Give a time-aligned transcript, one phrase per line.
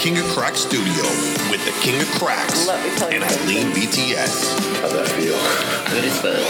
[0.00, 1.02] King of Cracks studio
[1.50, 3.58] with the King of Cracks Let me tell you and something.
[3.58, 4.80] Eileen BTS.
[4.80, 5.36] How'd that feel?
[5.90, 6.40] Good as fuck.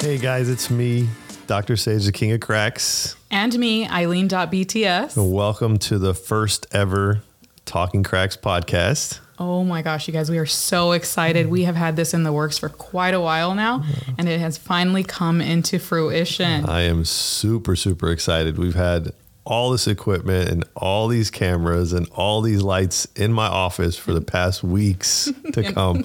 [0.00, 1.10] Hey guys, it's me,
[1.46, 1.76] Dr.
[1.76, 3.16] Sage, the King of Cracks.
[3.30, 5.30] And me, Eileen.bts.
[5.30, 7.20] Welcome to the first ever
[7.66, 9.20] Talking Cracks podcast.
[9.40, 11.48] Oh my gosh, you guys, we are so excited.
[11.48, 13.84] We have had this in the works for quite a while now,
[14.18, 16.64] and it has finally come into fruition.
[16.66, 18.58] I am super, super excited.
[18.58, 19.12] We've had
[19.44, 24.12] all this equipment and all these cameras and all these lights in my office for
[24.12, 26.04] the past weeks to come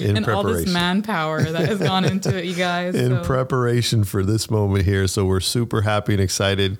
[0.00, 2.94] in and all this manpower that has gone into it, you guys.
[2.94, 5.06] in So- preparation for this moment here.
[5.06, 6.76] So we're super happy and excited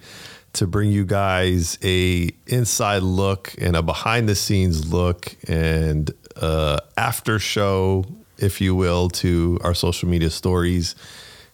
[0.54, 6.78] to bring you guys a inside look and a behind the scenes look and uh,
[6.96, 8.04] after show,
[8.38, 10.94] if you will, to our social media stories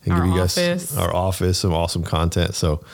[0.04, 0.96] and Our give you guys office.
[0.96, 2.54] our office some awesome content.
[2.54, 2.84] So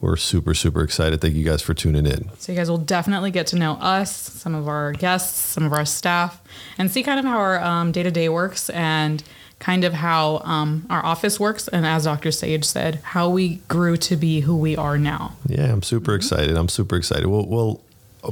[0.00, 1.20] we're super super excited.
[1.20, 2.30] Thank you guys for tuning in.
[2.38, 5.72] So you guys will definitely get to know us, some of our guests, some of
[5.72, 6.40] our staff,
[6.76, 9.22] and see kind of how our day to day works and
[9.58, 11.68] kind of how um, our office works.
[11.68, 12.30] And as Dr.
[12.30, 15.34] Sage said, how we grew to be who we are now.
[15.46, 16.56] Yeah, I'm super excited.
[16.56, 17.26] I'm super excited.
[17.26, 17.80] Well, well,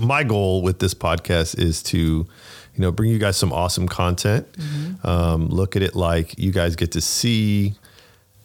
[0.00, 2.26] my goal with this podcast is to, you
[2.76, 4.46] know, bring you guys some awesome content.
[5.04, 7.74] Um, look at it like you guys get to see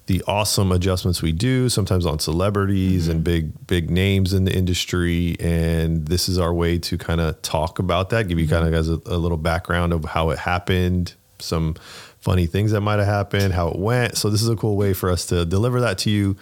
[0.07, 5.37] the awesome adjustments we do, sometimes on celebrities and big, big names in the industry.
[5.39, 8.73] And this is our way to kind of talk about that, give you kind of
[8.73, 11.75] guys a, a little background of how it happened, some
[12.21, 14.17] funny things that might have happened, how it went.
[14.17, 16.37] So this is a cool way for us to deliver that to you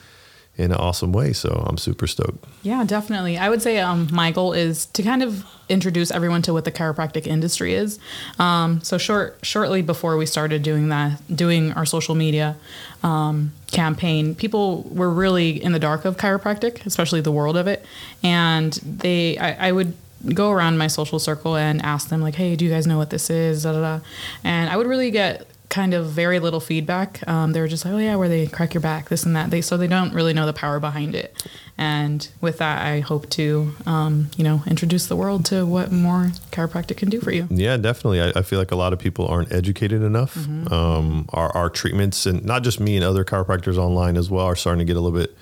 [0.59, 1.31] in an awesome way.
[1.31, 2.43] So I'm super stoked.
[2.63, 3.37] Yeah, definitely.
[3.37, 6.71] I would say um, my goal is to kind of introduce everyone to what the
[6.71, 7.97] chiropractic industry is.
[8.39, 12.57] Um, so short, shortly before we started doing that, doing our social media
[13.03, 17.85] um, campaign, people were really in the dark of chiropractic, especially the world of it,
[18.21, 19.93] and they, I, I would
[20.33, 23.09] go around my social circle and ask them like, "Hey, do you guys know what
[23.09, 24.05] this is?" Da, da, da.
[24.43, 27.25] And I would really get kind of very little feedback.
[27.27, 29.51] Um, they were just like, "Oh yeah, where they crack your back, this and that."
[29.51, 31.47] They so they don't really know the power behind it.
[31.77, 36.31] And with that, I hope to, um, you know, introduce the world to what more
[36.51, 37.47] chiropractic can do for you.
[37.49, 38.21] Yeah, definitely.
[38.21, 40.35] I, I feel like a lot of people aren't educated enough.
[40.71, 44.57] Um, our, our treatments, and not just me and other chiropractors online as well, are
[44.57, 45.37] starting to get a little bit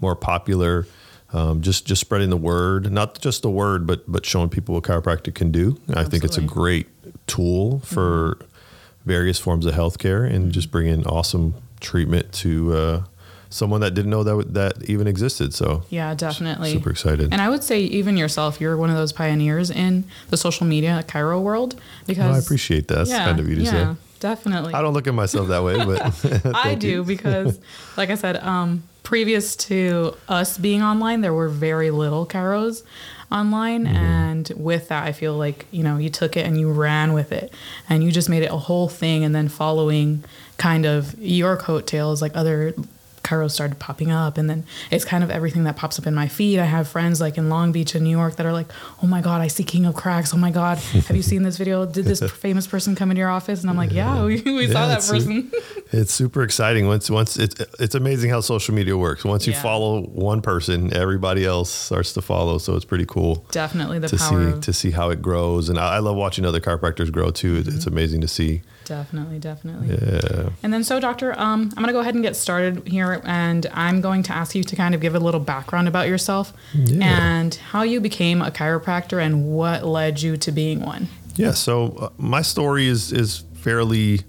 [0.00, 0.86] more popular.
[1.34, 4.84] Um, just just spreading the word, not just the word, but but showing people what
[4.84, 5.78] chiropractic can do.
[5.94, 6.88] I think it's a great
[7.26, 8.38] tool for
[9.04, 13.02] various forms of healthcare and just bringing awesome treatment to uh,
[13.50, 15.52] someone that didn't know that that even existed.
[15.54, 16.72] So Yeah, definitely.
[16.72, 17.32] super excited.
[17.32, 21.04] And I would say even yourself, you're one of those pioneers in the social media
[21.06, 23.06] chiro world because Well, I appreciate that.
[23.06, 24.00] That's kind of you to yeah, say.
[24.20, 24.72] Definitely.
[24.72, 27.58] I don't look at myself that way, but I do because,
[27.96, 32.84] like I said, um, previous to us being online, there were very little chiros
[33.32, 33.96] online, Mm-hmm.
[33.96, 37.32] and with that, I feel like you know you took it and you ran with
[37.32, 37.52] it,
[37.88, 40.24] and you just made it a whole thing, and then following
[40.58, 42.74] kind of your coattails, like other
[43.32, 46.28] chiros started popping up, and then it's kind of everything that pops up in my
[46.28, 46.58] feed.
[46.58, 48.68] I have friends like in Long Beach and New York that are like,
[49.02, 50.34] "Oh my God, I see King of Cracks.
[50.34, 50.78] Oh my God,
[51.08, 51.86] have you seen this video?
[51.86, 54.86] Did this famous person come into your office?" And I'm like, "Yeah, we, we saw
[54.88, 55.50] that person."
[55.94, 56.86] It's super exciting.
[56.86, 59.24] Once once it's it's amazing how social media works.
[59.24, 59.60] Once you Yeah.
[59.60, 62.56] follow one person, everybody else starts to follow.
[62.56, 65.68] So it's pretty cool Definitely the to power see to see how it grows.
[65.68, 67.56] And I, I love watching other chiropractors grow too.
[67.58, 68.62] It's- It's amazing to see.
[68.84, 69.88] Definitely, definitely.
[69.96, 70.50] Yeah.
[70.62, 73.66] And then, so, Doctor, um, I'm going to go ahead and get started here, and
[73.72, 77.04] I'm going to ask you to kind of give a little background about yourself Yeah.
[77.40, 81.08] and how you became a chiropractor and what led you to being one.
[81.36, 81.52] Yeah.
[81.52, 84.20] So uh, my story is is fairly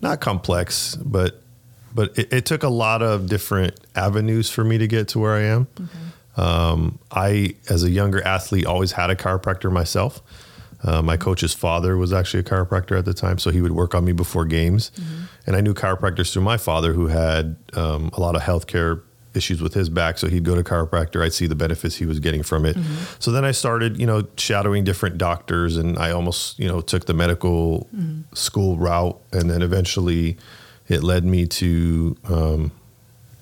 [0.00, 1.42] not complex, but
[1.94, 5.34] but it, it took a lot of different avenues for me to get to where
[5.34, 5.66] I am.
[6.36, 10.22] Um, I, as a younger athlete, always had a chiropractor myself.
[10.82, 13.94] Uh, my coach's father was actually a chiropractor at the time, so he would work
[13.94, 14.92] on me before games.
[15.46, 19.02] And I knew chiropractors through my father, who had um, a lot of healthcare
[19.34, 20.18] issues with his back.
[20.18, 21.22] So he'd go to chiropractor.
[21.22, 22.76] I'd see the benefits he was getting from it.
[23.18, 27.06] So then I started, you know, shadowing different doctors, and I almost, you know, took
[27.06, 27.88] the medical
[28.32, 30.36] school route, and then eventually
[30.86, 32.72] it led me to um,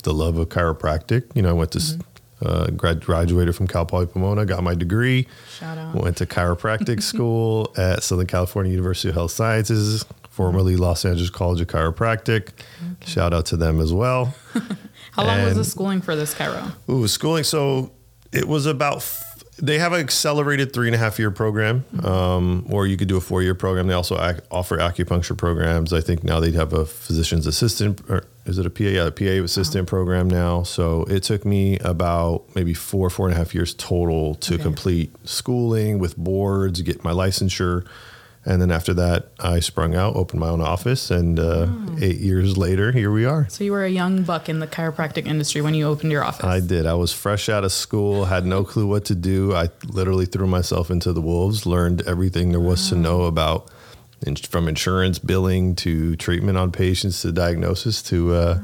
[0.02, 1.24] the love of chiropractic.
[1.34, 1.80] You know, I went to
[2.42, 5.26] uh, grad, graduated from Cal Poly Pomona, got my degree,
[5.58, 5.94] Shout out.
[5.94, 11.60] went to chiropractic school at Southern California University of Health Sciences, formerly Los Angeles College
[11.60, 12.50] of Chiropractic.
[13.04, 14.34] Shout out to them as well.
[15.12, 16.72] How long was the schooling for this chiro?
[16.90, 17.44] Ooh, schooling.
[17.44, 17.92] So
[18.32, 19.02] it was about
[19.58, 23.16] they have an accelerated three and a half year program, um, or you could do
[23.16, 23.86] a four year program.
[23.86, 25.92] They also ac- offer acupuncture programs.
[25.92, 28.84] I think now they have a physician's assistant, or is it a PA?
[28.84, 30.62] Yeah, a PA assistant program now.
[30.62, 34.62] So it took me about maybe four, four and a half years total to Okay.
[34.62, 37.84] complete schooling with boards, get my licensure.
[38.46, 41.66] And then after that, I sprung out, opened my own office, and uh,
[42.00, 43.48] eight years later, here we are.
[43.48, 46.44] So you were a young buck in the chiropractic industry when you opened your office.
[46.44, 46.86] I did.
[46.86, 49.52] I was fresh out of school, had no clue what to do.
[49.52, 53.68] I literally threw myself into the wolves, learned everything there was to know about
[54.48, 58.60] from insurance billing to treatment on patients to diagnosis to uh,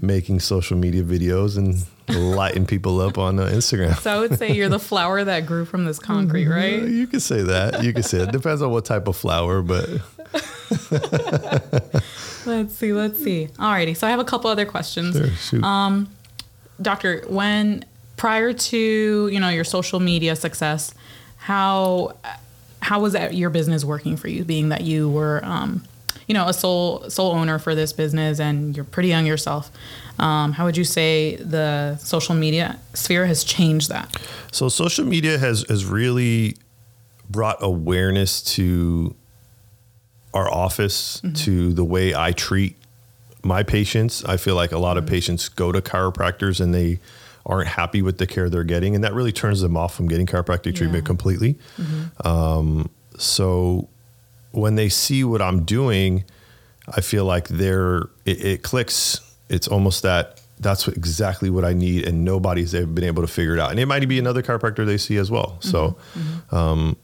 [0.00, 3.96] making social media videos and lighting people up on uh, Instagram.
[4.00, 6.82] so I would say you're the flower that grew from this concrete, Uh, right?
[6.82, 7.82] You could say that.
[7.84, 8.32] You could say it.
[8.32, 9.88] Depends on what type of flower, but
[12.46, 13.48] Let's see, let's see.
[13.58, 15.16] Alrighty, so I have a couple other questions.
[15.16, 15.62] sure, shoot.
[15.62, 16.08] Um,
[16.80, 17.84] Doctor, when
[18.16, 20.94] prior to you know your social media success,
[21.36, 22.16] how
[22.80, 24.44] how was that your business working for you?
[24.44, 25.84] Being that you were um,
[26.26, 29.70] you know a sole sole owner for this business and you're pretty young yourself,
[30.18, 34.14] um, how would you say the social media sphere has changed that?
[34.52, 36.56] So social media has has really
[37.30, 39.14] brought awareness to
[40.34, 42.76] our office to the way I treat
[43.42, 44.24] my patients.
[44.24, 46.98] I feel like a lot of patients go to chiropractors and they
[47.46, 50.26] aren't happy with the care they're getting, and that really turns them off from getting
[50.26, 51.06] chiropractic treatment Yeah.
[51.06, 51.58] completely.
[52.24, 53.88] Um, so
[54.52, 56.24] when they see what I'm doing,
[56.88, 59.20] I feel like they're it, it clicks.
[59.48, 63.28] It's almost that that's what, exactly what I need, and nobody's ever been able to
[63.28, 63.70] figure it out.
[63.70, 65.58] And it might be another chiropractor they see as well.
[65.60, 66.20] So, mm-hmm.
[66.20, 66.54] Mm-hmm.
[66.54, 66.96] um,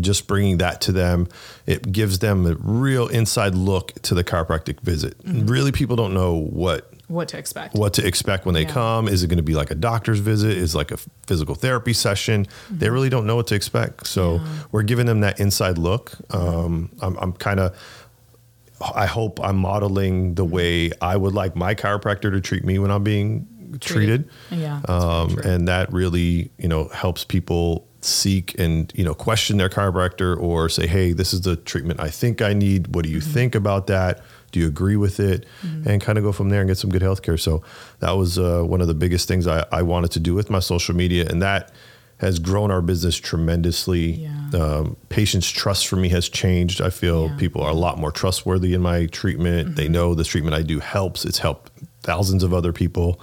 [0.00, 1.28] just bringing that to them,
[1.66, 5.18] it gives them a real inside look to the chiropractic visit.
[5.24, 5.46] Mm-hmm.
[5.46, 7.74] Really, people don't know what What to expect?
[7.74, 8.70] what to expect when they Yeah.
[8.72, 9.06] come.
[9.08, 10.56] Is it going to be like a doctor's visit?
[10.56, 12.46] Is it like a physical therapy session?
[12.70, 14.06] They really don't know what to expect.
[14.06, 14.40] So
[14.72, 16.12] we're giving them that inside look.
[16.30, 17.76] Um, I'm, I'm kind of,
[18.94, 22.90] I hope I'm modeling the way I would like my chiropractor to treat me when
[22.90, 23.46] I'm being
[23.80, 24.28] treated.
[24.50, 29.68] Yeah, Um, and that really, you know, helps people seek and, you know, question their
[29.68, 32.94] chiropractor or say, hey, this is the treatment I think I need.
[32.94, 33.30] What do you Mm-hmm.
[33.32, 34.20] think about that?
[34.52, 35.46] Do you agree with it?
[35.62, 37.36] And kind of go from there and get some good health care.
[37.36, 37.62] So
[38.00, 40.60] that was uh, one of the biggest things I, I wanted to do with my
[40.60, 41.26] social media.
[41.28, 41.72] And that
[42.18, 44.12] has grown our business tremendously.
[44.12, 44.50] Yeah.
[44.54, 46.80] Um, patients' trust for me has changed.
[46.80, 47.36] I feel Yeah.
[47.36, 49.74] people are a lot more trustworthy in my treatment.
[49.76, 51.24] They know the treatment I do helps.
[51.24, 51.71] It's helped
[52.02, 53.20] thousands of other people.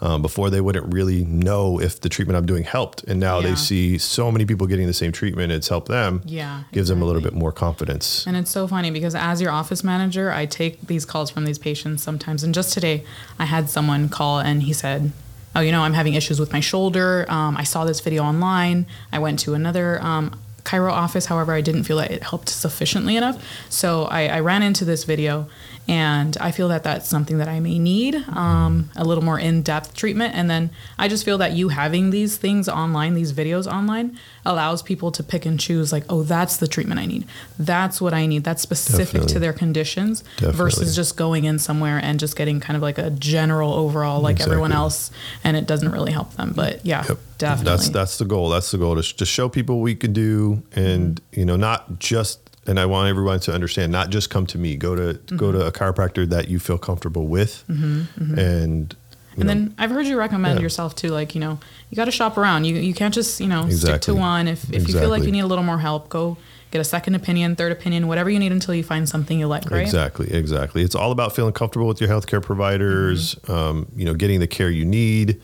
[0.00, 3.48] Um, before they wouldn't really know if the treatment I'm doing helped, and now Yeah.
[3.50, 5.52] they see so many people getting the same treatment.
[5.52, 6.22] It's helped them.
[6.24, 8.24] Yeah, gives them a little bit more confidence.
[8.26, 11.58] And it's so funny because as your office manager, I take these calls from these
[11.58, 12.42] patients sometimes.
[12.42, 13.04] And just today,
[13.38, 15.12] I had someone call and he said,
[15.54, 17.26] Oh, you know, I'm having issues with my shoulder.
[17.28, 18.86] Um, I saw this video online.
[19.12, 21.26] I went to another um, chiro office.
[21.26, 23.42] However, I didn't feel that it helped sufficiently enough.
[23.68, 25.48] So I, I ran into this video
[25.88, 29.62] and I feel that that's something that I may need um, a little more in
[29.62, 30.32] depth treatment.
[30.36, 34.16] And then I just feel that you having these things online, these videos online,
[34.46, 37.26] allows people to pick and choose, like, oh, that's the treatment I need.
[37.58, 38.44] That's what I need.
[38.44, 39.32] That's specific Definitely.
[39.32, 40.56] to their conditions Definitely.
[40.56, 44.40] versus just going in somewhere and just getting kind of like a general overall, like
[44.40, 45.10] everyone else,
[45.42, 46.52] and it doesn't really help them.
[46.54, 47.18] But yeah, Yep.
[47.48, 47.70] Definitely.
[47.72, 48.48] That's that's the goal.
[48.48, 51.40] That's the goal to, to show people we can do, and Mm-hmm.
[51.40, 52.38] you know, not just.
[52.64, 54.76] And I want everyone to understand, not just come to me.
[54.76, 55.58] Go to go Mm-hmm.
[55.58, 58.94] to a chiropractor that you feel comfortable with, and
[59.34, 60.62] you and know, then I've heard you recommend Yeah.
[60.62, 61.58] yourself too, like, you know,
[61.90, 62.64] you got to shop around.
[62.66, 64.46] You, you can't just, you know, stick to one.
[64.46, 66.36] If, if you feel like you need a little more help, go
[66.70, 69.70] get a second opinion, third opinion, whatever you need until you find something you like,
[69.70, 69.80] right?
[69.82, 70.82] Exactly, exactly.
[70.82, 73.52] It's all about feeling comfortable with your healthcare providers, Mm-hmm.
[73.52, 75.40] um, you know, getting the care you need,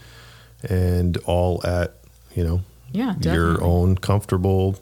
[0.63, 1.95] and all at
[2.35, 2.61] you know
[2.93, 4.77] Yeah, your own comfortable,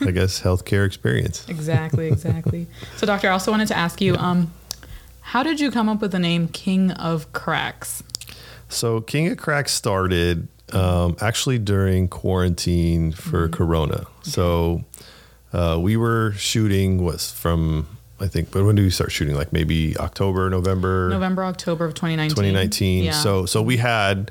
[0.00, 1.46] I guess, healthcare experience.
[1.48, 2.66] Exactly, exactly.
[2.96, 4.52] so, doctor, I also wanted to ask you, um,
[5.20, 8.02] how did you come up with the name King of Cracks?
[8.68, 13.52] So King of Cracks started um, actually during quarantine for Mm-hmm.
[13.54, 14.06] Corona.
[14.22, 14.84] So
[15.52, 17.86] uh, we were shooting was from
[18.20, 19.34] I think, but when did we start shooting?
[19.34, 22.30] Like maybe October, November, November, October of 2019.
[22.30, 23.04] 2019.
[23.04, 23.10] Yeah.
[23.12, 24.30] So so we had,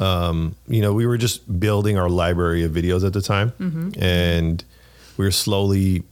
[0.00, 4.02] um, you know, we were just building our library of videos at the time, Mm-hmm.
[4.02, 4.64] and
[5.16, 6.02] we were slowly,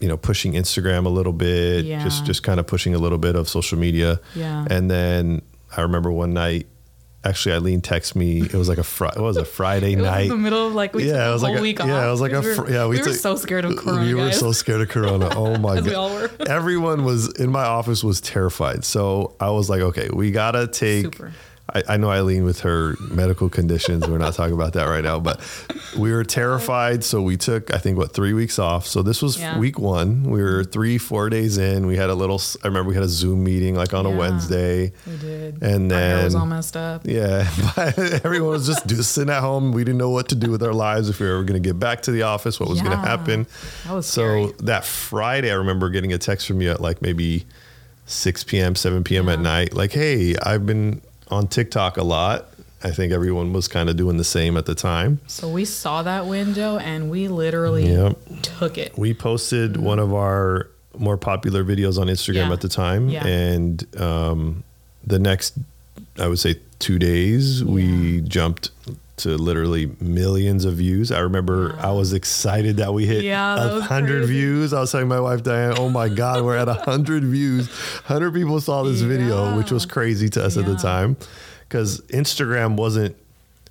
[0.00, 2.02] you know, pushing Instagram a little bit, Yeah.
[2.02, 4.20] just just kind of pushing a little bit of social media.
[4.34, 4.66] Yeah.
[4.68, 5.42] And then
[5.76, 6.66] I remember one night.
[7.24, 8.40] Actually, Eileen texted me.
[8.42, 10.24] It was like a fri- it was a Friday night.
[10.24, 12.04] in the middle of like we Yeah, it a was like a- week yeah, off.
[12.06, 14.04] it was like a we were, fr- yeah, we we were so scared of Corona.
[14.04, 15.28] we were so scared of Corona.
[15.36, 15.84] Oh my god!
[15.86, 16.30] we all were.
[16.46, 18.84] Everyone was in my office was terrified.
[18.84, 21.06] So I was like, okay, we gotta take.
[21.06, 21.32] Super.
[21.76, 24.08] I, I know Eileen with her medical conditions.
[24.08, 25.40] We're not talking about that right now, but
[25.96, 27.04] we were terrified.
[27.04, 28.86] So we took, I think, what, three weeks off.
[28.86, 29.58] So this was Yeah.
[29.58, 30.22] week one.
[30.24, 31.86] We were three, four days in.
[31.86, 34.92] We had a little, I remember we had a Zoom meeting like on a Wednesday.
[35.06, 35.62] We did.
[35.62, 36.16] And then.
[36.16, 37.02] hair was all messed up.
[37.04, 39.72] Yeah, but everyone was just, just sitting at home.
[39.72, 41.68] We didn't know what to do with our lives, if we were ever going to
[41.68, 43.46] get back to the office, what was going to happen.
[43.86, 44.66] That was so scary.
[44.66, 47.44] that Friday, I remember getting a text from you at like maybe
[48.06, 49.28] 6 p.m., 7 p.m.
[49.28, 49.74] at night.
[49.74, 52.46] Like, hey, I've been on TikTok a lot.
[52.84, 55.20] I think everyone was kind of doing the same at the time.
[55.26, 58.18] So we saw that window and we literally Yep.
[58.42, 58.96] took it.
[58.96, 60.68] We posted one of our
[60.98, 62.48] more popular videos on Instagram Mm-hmm.
[62.48, 62.52] Yeah.
[62.52, 63.26] at the time, Yeah.
[63.26, 64.62] and um,
[65.06, 65.54] the next,
[66.18, 68.70] I would say, two days, we jumped
[69.18, 71.10] to literally millions of views.
[71.10, 74.72] I remember I was excited that we hit Yeah, a was hundred views.
[74.72, 77.68] I was telling my wife Diane, "Oh my God, we're at a hundred views!
[78.04, 81.16] Hundred people saw this video, which was crazy to us at the time,
[81.68, 83.16] because Instagram wasn't."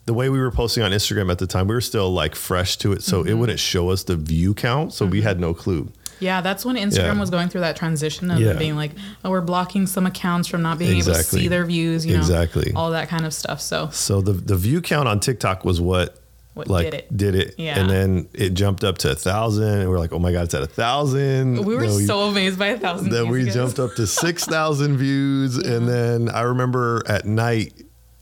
[0.05, 2.77] The way we were posting on Instagram at the time, we were still like fresh
[2.77, 3.29] to it, so Mm-hmm.
[3.29, 5.91] it wouldn't show us the view count, so we had no clue.
[6.19, 7.19] Yeah, that's when Instagram Yeah.
[7.19, 8.53] was going through that transition of Yeah.
[8.53, 8.91] being like,
[9.23, 12.19] oh, we're blocking some accounts from not being able to see their views, you know,
[12.19, 12.71] Exactly.
[12.75, 13.59] all that kind of stuff.
[13.61, 16.17] So So the the view count on TikTok was what,
[16.53, 17.17] What like did it.
[17.17, 17.77] did it, Yeah.
[17.79, 20.53] and then it jumped up to a thousand, and we're like, oh my god, it's
[20.53, 21.65] at a thousand.
[21.65, 23.09] we were Then so amazed by a thousand.
[23.09, 27.73] Then we jumped up to six thousand views, and then I remember at night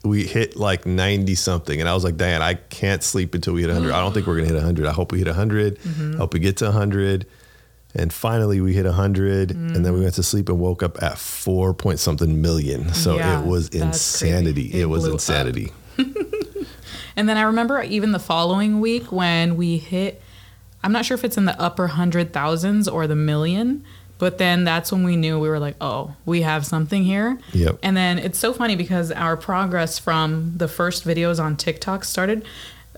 [0.03, 3.61] we hit like ninety something, and I was like, Dan, I can't sleep until we
[3.61, 3.93] hit hundred.
[3.93, 4.87] I don't think we're gonna hit hundred.
[4.87, 6.15] I hope we hit 100 Mm-hmm.
[6.15, 7.25] I hope we get to hundred.
[7.95, 10.03] And finally, we hit 100, and then we mm.
[10.03, 12.91] went to sleep and woke up at four point something million.
[12.93, 14.67] So Yeah, it was insanity.
[14.73, 15.71] It, It was insanity.
[17.15, 20.21] And then I remember even the following week when we hit,
[20.83, 23.83] I'm not sure if it's in the upper hundred thousands or the million,
[24.17, 27.39] but then that's when we knew we were like, oh, we have something here.
[27.53, 27.79] Yep.
[27.83, 32.45] And then it's so funny because our progress from the first videos on TikTok started.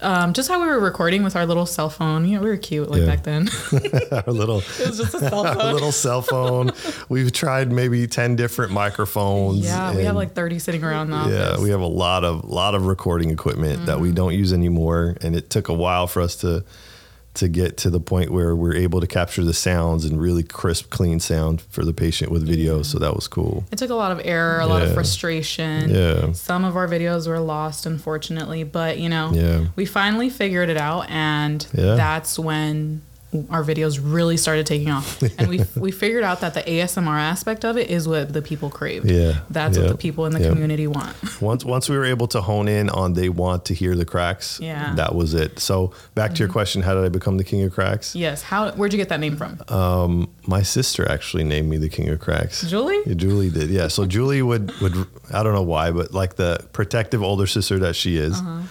[0.06, 2.26] Um, just how we were recording with our little cell phone.
[2.28, 3.08] You know, we were cute like Yeah.
[3.08, 3.50] back then.
[4.12, 5.74] our little it was just a cell our phone.
[5.74, 6.72] little cell phone.
[7.10, 9.60] We've tried maybe 10 different microphones.
[9.66, 11.58] yeah, we have like 30 sitting around the office.
[11.58, 14.02] Yeah, we have a lot of lot of recording equipment that Mm-hmm.
[14.02, 16.64] we don't use anymore, and it took a while for us to
[17.36, 20.90] to get to the point where we're able to capture the sounds and really crisp,
[20.90, 22.82] clean sound for the patient with video.
[22.82, 23.66] So that was cool.
[23.72, 25.90] It took a lot of error, a lot of frustration.
[25.90, 26.32] Yeah.
[26.34, 29.66] Some of our videos were lost, unfortunately, but you know, Yeah.
[29.76, 31.96] we finally figured it out, and Yeah.
[31.96, 33.02] that's when
[33.50, 35.22] our videos really started taking off.
[35.40, 38.70] And we we figured out that the ASMR aspect of it is what the people
[38.70, 39.06] crave.
[39.06, 39.40] Yeah.
[39.50, 40.52] That's what the people in the Yep.
[40.54, 41.16] community want.
[41.42, 44.60] Once once we were able to hone in on they want to hear the cracks,
[44.62, 44.86] Yeah.
[44.86, 44.96] Mm-hmm.
[45.02, 45.60] that was it.
[45.60, 48.16] So back to your question, how did I become the king of cracks?
[48.16, 48.42] yes.
[48.44, 48.72] How?
[48.78, 49.58] Where'd you get that name from?
[50.48, 52.62] My sister actually named me the king of cracks.
[52.70, 53.02] Julie?
[53.08, 53.70] Yeah, Julie did.
[53.70, 53.88] Yeah.
[53.90, 54.96] So Julie would would
[55.34, 58.62] I don't know why, but like the protective older sister that she is, Uh-huh.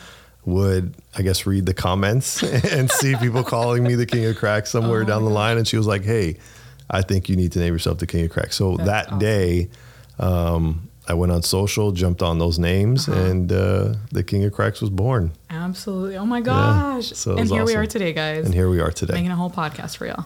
[0.47, 4.71] Would I guess read the comments and see people calling me the king of cracks
[4.71, 6.37] somewhere Oh down the line, and she was like, "Hey,
[6.91, 9.19] I think you need to name yourself the king of cracks." So That's that awesome.
[9.19, 9.69] day.
[10.19, 13.21] Um, I went on social, jumped on those names, Uh-huh.
[13.21, 15.33] and uh, the King of Cracks was born.
[15.51, 16.17] Absolutely.
[16.17, 17.09] Oh my gosh.
[17.13, 18.47] So and here we are today, guys.
[18.47, 19.13] And here we are today.
[19.13, 20.25] making a whole podcast for y'all.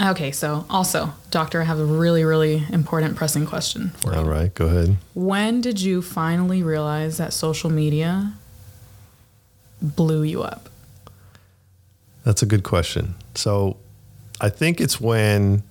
[0.00, 4.18] Okay, so also, doctor, I have a really, really important pressing question for you.
[4.20, 4.96] All right, go ahead.
[5.12, 8.32] When did you finally realize that social media
[9.82, 10.68] blew you up?
[12.24, 13.14] That's a good question.
[13.34, 13.76] So
[14.40, 15.62] I think it's when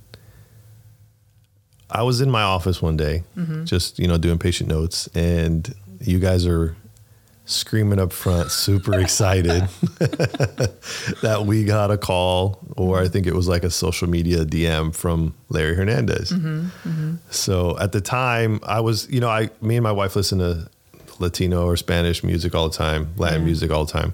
[1.90, 3.66] I was in my office one day, mm-hmm.
[3.66, 6.76] just, you know, doing patient notes, and you guys are
[7.46, 9.62] screaming up front, super excited
[11.22, 14.96] that we got a call, or I think it was like a social media DM
[14.96, 16.32] from Larry Hernandez.
[16.32, 17.16] Mm-hmm, mm-hmm.
[17.30, 20.70] So at the time, I was, you know, I, me and my wife listen to
[21.22, 23.46] Latino or Spanish music all the time, Latin Yeah.
[23.46, 24.14] music all the time.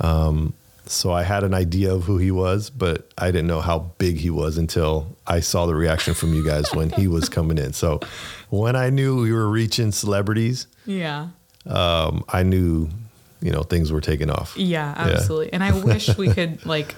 [0.00, 0.52] Um,
[0.86, 4.18] so I had an idea of who he was, but I didn't know how big
[4.18, 7.72] he was until I saw the reaction from you guys when he was coming in.
[7.72, 7.98] So
[8.50, 11.28] when I knew we were reaching celebrities, Yeah.
[11.66, 12.88] um, I knew,
[13.40, 14.56] you know, things were taking off.
[14.56, 15.52] Yeah, absolutely.
[15.52, 16.94] And I wish we could like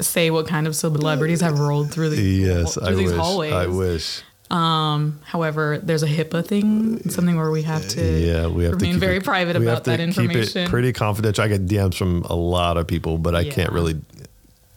[0.00, 3.18] say what kind of celebrities have rolled through the Yes, through I these wish.
[3.20, 3.52] hallways.
[3.52, 4.22] I wish.
[4.54, 8.76] Um, however, there's a HIPAA thing, something where we have to Yeah, we have to
[8.76, 10.62] remain keep very it- private about to that information.
[10.64, 11.42] it pretty confidential.
[11.44, 14.00] I get DMs from a lot of people, but I can't really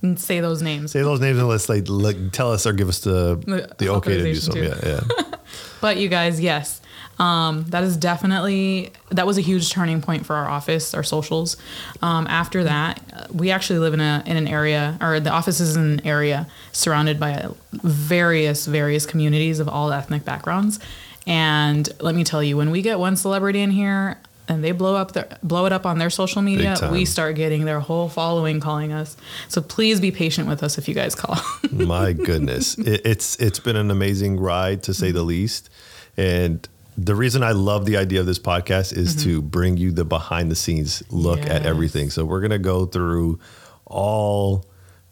[0.01, 0.91] and say those names.
[0.91, 4.17] say those names unless they like, tell us or give us the The the okay
[4.17, 4.63] to do something.
[4.63, 4.69] to.
[4.69, 5.35] Yeah, yeah.
[5.81, 6.81] But you guys, yes,
[7.19, 11.57] um, that is definitely that was a huge turning point for our office, our socials.
[12.01, 13.01] Um, after that,
[13.33, 16.47] we actually live in a in an area, or the office is in an area
[16.71, 20.79] surrounded by various various communities of all ethnic backgrounds,
[21.25, 24.95] And let me tell you, when we get one celebrity in here and they blow
[24.95, 28.59] up their blow it up on their social media, we start getting their whole following
[28.59, 29.17] calling us.
[29.49, 31.37] So please be patient with us if you guys call.
[31.71, 35.69] My goodness, it, it's it's been an amazing ride to say the least,
[36.15, 40.03] and the reason I love the idea of this podcast is to bring you the
[40.05, 42.09] behind the scenes look at everything.
[42.09, 43.39] So we're gonna go through
[43.85, 44.65] all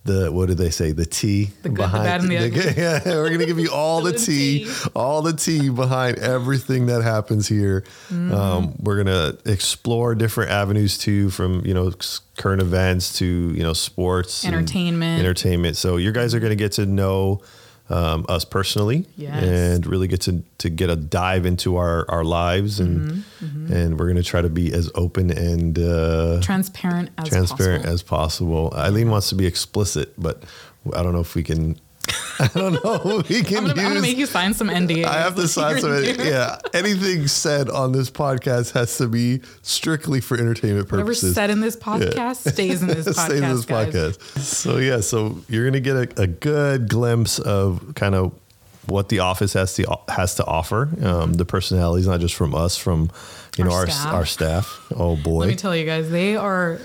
[0.03, 2.73] the what did they say the tea The good, the bad, and the ugly.
[2.77, 4.71] yeah we're gonna give you all the, The tea, tea.
[4.95, 8.31] all the tea behind everything that happens here Mm-hmm.
[8.33, 11.91] um, we're gonna explore different avenues too from you know
[12.37, 15.19] current events to you know sports Entertainment.
[15.19, 17.41] entertainment so you guys are gonna get to know
[17.89, 19.43] um, us personally Yes.
[19.43, 23.99] and really get to, to get a dive into our, our lives and Mm-hmm, and
[23.99, 27.93] we're gonna try to be as open and uh, Transparent as transparent possible.
[27.93, 28.73] as possible.
[28.75, 30.43] Eileen wants to be explicit, but
[30.95, 31.79] I don't know if we can.
[32.39, 35.05] I don't know we can I'm gonna, I'm gonna make you sign some NDA.
[35.05, 36.03] I have to sign some.
[36.03, 41.23] Yeah, anything said on this podcast has to be strictly for entertainment purposes.
[41.23, 43.13] Whatever said in this podcast stays in this podcast.
[43.25, 43.93] Stays in this guys.
[43.93, 44.39] podcast.
[44.39, 48.33] So yeah, so you're gonna get a, a good glimpse of kind of
[48.87, 50.89] what the office has to has to offer.
[51.03, 53.09] Um, the personalities, not just from us, from
[53.57, 54.13] you know Our our staff.
[54.13, 54.81] our staff.
[54.95, 56.79] Oh boy, Let me tell you guys, they are.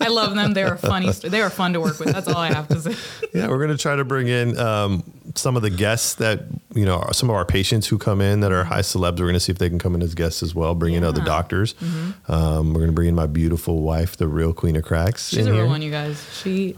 [0.00, 0.52] I love them.
[0.54, 1.10] They are funny.
[1.10, 2.12] They are fun to work with.
[2.12, 2.94] That's all I have to say.
[3.34, 5.02] Yeah, we're going to try to bring in um,
[5.34, 6.40] some of the guests that,
[6.74, 9.12] you know, some of our patients who come in that are high celebs.
[9.18, 11.04] We're going to see if they can come in as guests as well, bring in
[11.04, 11.24] other Yeah.
[11.24, 11.26] Mm-hmm.
[11.26, 11.74] doctors.
[12.28, 15.28] Um, we're going to bring in my beautiful wife, the real queen of cracks.
[15.28, 15.66] She's a real here.
[15.70, 16.22] one, you guys.
[16.42, 16.76] She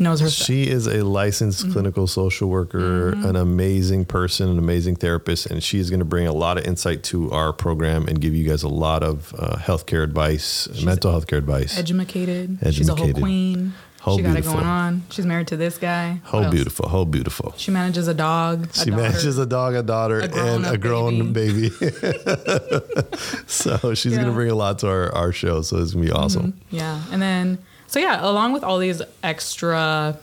[0.00, 0.46] knows her stuff.
[0.46, 1.72] She is a licensed Mm-hmm.
[1.72, 6.26] clinical social worker, an amazing person, an amazing therapist, and she is going to bring
[6.26, 9.56] a lot of insight to our program and give you guys a lot of uh,
[9.56, 11.76] healthcare advice, mental health care advice.
[11.78, 12.58] Educated.
[12.70, 13.74] She's a whole queen.
[14.00, 14.52] Whole she got beautiful.
[14.52, 15.02] it going on.
[15.10, 16.20] She's married to this guy.
[16.32, 16.52] Else?
[16.54, 17.52] beautiful, how beautiful.
[17.56, 18.68] She manages a dog.
[18.70, 19.02] A She daughter.
[19.02, 21.70] manages a dog, a daughter, and a grown baby.
[23.46, 25.62] so she's going to bring a lot to our, our show.
[25.62, 26.60] So it's going to be awesome.
[26.70, 27.02] Yeah.
[27.10, 27.58] And then,
[27.88, 30.16] so yeah, along with all these extra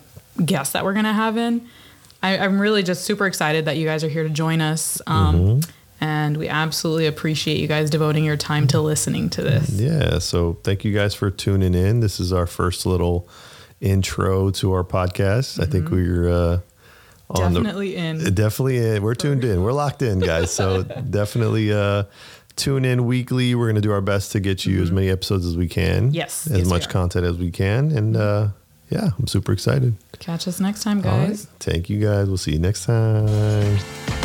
[0.44, 1.68] guests that we're going to have in,
[2.24, 5.02] I, I'm really just super excited that you guys are here to join us.
[5.08, 5.72] Um, Mm-hmm.
[6.02, 9.70] And we absolutely appreciate you guys devoting your time to listening to this.
[9.72, 10.20] Yeah.
[10.20, 12.02] So thank you guys for tuning in.
[12.02, 13.30] This is our first little
[13.80, 15.60] intro to our podcast.
[15.60, 16.60] I think we're uh,
[17.30, 17.54] on Mm-hmm.
[17.54, 18.34] Definitely in.
[18.36, 19.04] definitely in.
[19.04, 19.64] We're tuned in.
[19.64, 20.54] We're locked in, guys.
[20.54, 22.04] So definitely uh,
[22.56, 23.56] tune in weekly.
[23.56, 26.06] We're going to do our best to get you as many episodes as we can.
[26.08, 26.16] Mm-hmm.
[26.16, 27.92] Yes, As yes, much content as we can.
[27.92, 28.50] And uh,
[28.90, 29.96] yeah, I'm super excited.
[30.20, 31.28] Catch us next time, All right.
[31.30, 31.48] guys.
[31.60, 32.28] Thank you guys.
[32.28, 34.25] We'll see you next time.